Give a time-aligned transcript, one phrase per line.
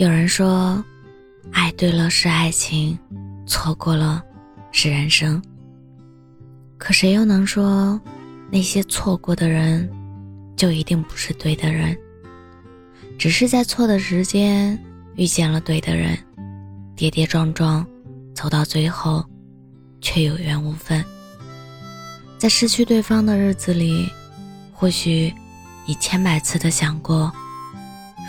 [0.00, 0.82] 有人说，
[1.52, 2.98] 爱对了是爱情，
[3.46, 4.24] 错过了
[4.72, 5.42] 是人生。
[6.78, 8.00] 可谁又能说，
[8.50, 9.86] 那些错过的人，
[10.56, 11.94] 就一定不是对的人？
[13.18, 14.82] 只是在错的时间
[15.16, 16.16] 遇见了对的人，
[16.96, 17.86] 跌跌撞撞
[18.34, 19.22] 走到最后，
[20.00, 21.04] 却有缘无分。
[22.38, 24.08] 在失去对方的日子里，
[24.72, 25.30] 或许
[25.84, 27.30] 你千百次的想过。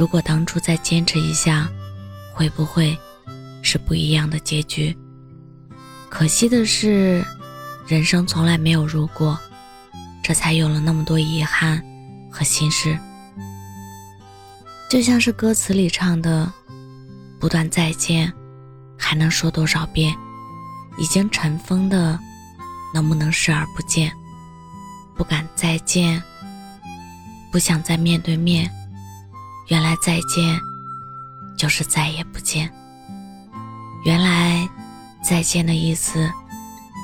[0.02, 1.70] 如果当初再坚持一下，
[2.34, 2.98] 会不会
[3.62, 4.98] 是不一样的结局？
[6.10, 7.24] 可惜的是，
[7.86, 9.38] 人生从来没有如果，
[10.24, 11.80] 这才有了那么多遗憾
[12.32, 12.98] 和心事。
[14.90, 16.52] 就像是歌词里唱的
[17.40, 18.34] ：“不断再见，
[18.98, 20.12] 还能说多少遍？
[20.98, 22.20] 已经尘封的，
[22.91, 24.12] 能不能视而不见？
[25.16, 26.20] 不敢再见，
[27.52, 28.68] 不想再面对面。”
[29.72, 30.60] 原来再见，
[31.55, 32.70] 就是再也不见。
[34.04, 34.68] 原来
[35.24, 36.30] 再见的意思，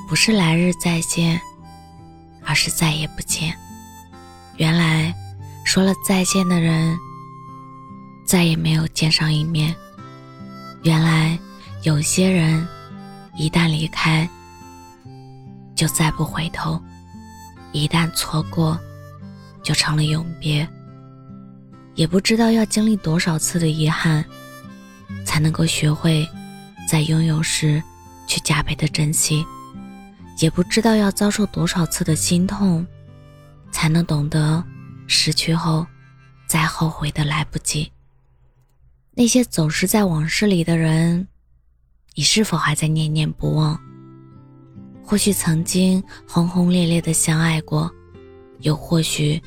[0.06, 1.40] 不是来日再见，
[2.44, 3.58] 而是再也不见。
[4.58, 5.16] 原来
[5.64, 6.98] 说了再见的人，
[8.26, 9.74] 再也没有见上一面。
[10.84, 11.40] 原来
[11.84, 12.68] 有些人
[13.38, 14.28] 一旦离开，
[15.74, 16.78] 就再不回头；
[17.72, 18.78] 一旦错过，
[19.64, 20.68] 就成了永别。
[21.98, 24.24] 也不知道要经历多少次的遗憾，
[25.26, 26.26] 才能够学会
[26.88, 27.82] 在拥有时
[28.28, 29.44] 去加倍的珍惜；
[30.40, 32.86] 也不知道要遭受多少次的心痛，
[33.72, 34.64] 才能懂得
[35.08, 35.86] 失去后
[36.48, 37.92] 再后悔的来不及。
[39.16, 41.28] 那些走失在往事里的人，
[42.14, 43.76] 你是否还在念念不忘？
[45.04, 47.92] 或许曾经轰轰烈烈的相爱过，
[48.60, 49.42] 又或许……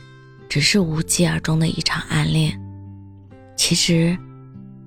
[0.50, 2.60] 只是无疾而终的一场暗恋，
[3.56, 4.18] 其实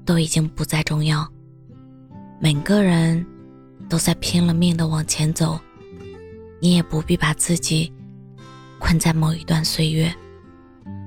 [0.03, 1.25] 都已经不再重要。
[2.37, 3.25] 每个人
[3.87, 5.57] 都在拼了命的往前走，
[6.59, 7.89] 你也不必把自己
[8.77, 10.13] 困在某一段岁月，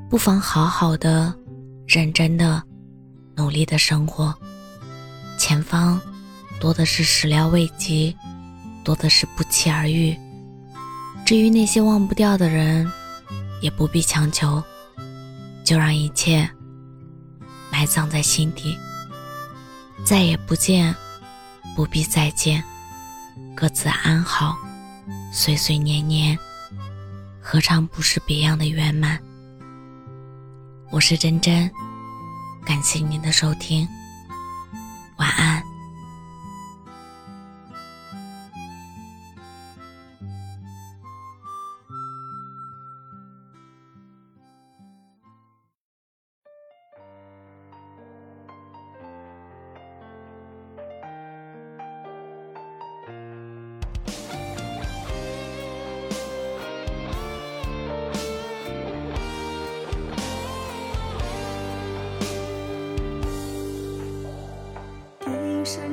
[0.08, 1.34] 不妨好好的、
[1.86, 2.62] 认真的、
[3.36, 4.34] 努力的生活。
[5.38, 6.00] 前方
[6.58, 8.16] 多的是始料未及，
[8.82, 10.16] 多的是不期而遇。
[11.26, 12.90] 至于那些忘不掉的人，
[13.60, 14.62] 也不必强求，
[15.64, 16.48] 就让一切
[17.70, 18.76] 埋葬在心底。
[20.04, 20.94] 再也不见，
[21.74, 22.62] 不必再见，
[23.56, 24.56] 各自安好，
[25.32, 26.38] 岁岁年年，
[27.40, 29.20] 何尝不是别样的圆满？
[30.90, 31.70] 我是真真，
[32.64, 33.88] 感谢您的收听，
[35.16, 35.55] 晚安。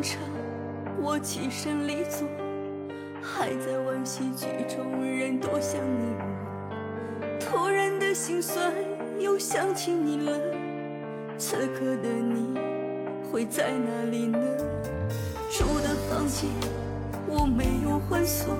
[0.03, 0.19] 擅长，
[1.01, 2.27] 我起身离座，
[3.21, 7.25] 还在惋惜剧中人多像你我。
[7.39, 8.73] 突然的心酸，
[9.17, 10.37] 又想起你了。
[11.37, 12.59] 此刻的你
[13.31, 14.37] 会在哪里呢？
[15.49, 16.49] 住的房间
[17.25, 18.57] 我没有换锁，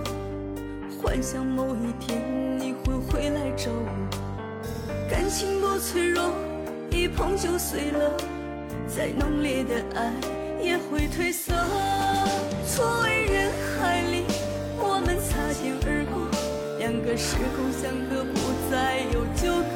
[1.01, 5.09] 幻想某一天你会回来找我。
[5.09, 6.31] 感情多脆弱，
[6.89, 8.17] 一碰就碎了，
[8.87, 10.13] 再浓烈的爱。
[10.63, 11.53] 也会褪色。
[12.66, 14.24] 错位人海里，
[14.79, 16.24] 我们擦肩而过，
[16.79, 18.40] 两个时空相隔，不
[18.72, 19.75] 再有纠葛。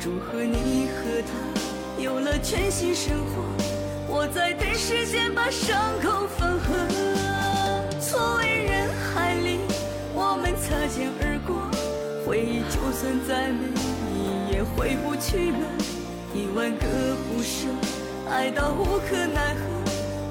[0.00, 3.42] 祝贺你和他有了全新生活，
[4.08, 6.72] 我在等时间把伤口缝合。
[8.00, 9.60] 错位人海里，
[10.14, 11.68] 我们擦肩而过，
[12.24, 13.68] 回忆就算再美，
[14.14, 15.68] 你也回不去了。
[16.32, 17.68] 一万个不舍，
[18.30, 19.60] 爱到无可奈何。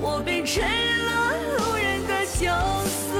[0.01, 2.53] 我变成了路人的角
[2.85, 3.15] 色。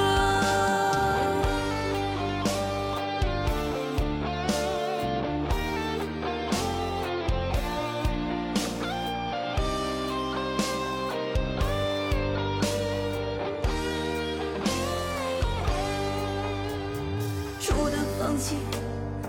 [17.60, 18.60] 住的房间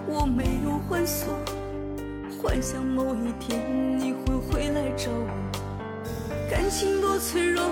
[0.06, 1.34] 我没有换锁，
[2.42, 5.28] 幻想某一天你会回来找我。
[6.50, 7.62] 感情多脆弱，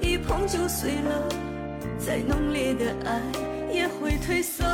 [0.00, 1.28] 一碰就碎了。
[1.98, 3.20] 再浓烈的爱
[3.72, 4.64] 也会褪色。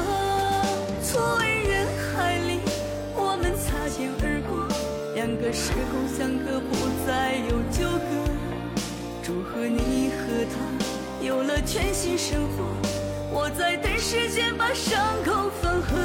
[1.03, 2.61] 错位人海里，
[3.15, 4.69] 我们擦肩而过，
[5.15, 6.77] 两个时空相隔，不
[7.07, 8.03] 再有纠葛。
[9.23, 12.65] 祝贺你和他有了全新生活。
[13.35, 15.97] 我在等时间把伤口缝合。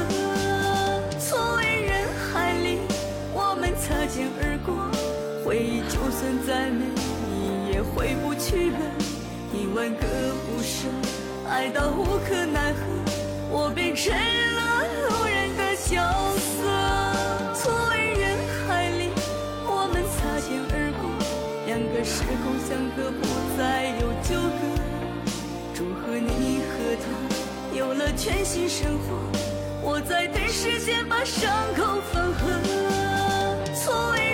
[1.20, 1.77] 错位
[5.48, 6.84] 回忆就算再美，
[7.26, 8.78] 你也回不去了。
[9.50, 10.06] 一万个
[10.44, 10.86] 不舍，
[11.48, 12.80] 爱到无可奈何，
[13.50, 16.04] 我变成了路人的角
[16.36, 16.68] 色。
[17.54, 18.36] 错位人
[18.68, 19.08] 海里，
[19.64, 21.08] 我们擦肩而过，
[21.64, 23.24] 两个时空相隔，不
[23.56, 24.60] 再有纠葛。
[25.72, 29.16] 祝贺你和他有了全新生活，
[29.80, 32.44] 我在等时间把伤口缝合。
[33.74, 34.27] 错位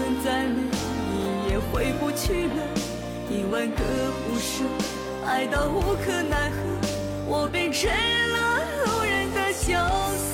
[0.00, 0.62] 就算再美，
[1.50, 2.56] 也回不去了。
[3.28, 3.76] 一万个
[4.24, 4.64] 不舍，
[5.26, 6.56] 爱到无可奈何，
[7.26, 9.76] 我变成了路人的角
[10.16, 10.29] 色。